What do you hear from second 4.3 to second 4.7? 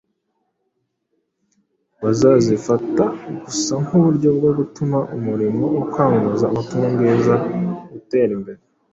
bwo